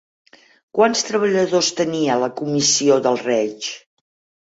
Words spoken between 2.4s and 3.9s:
Comissió del Reich?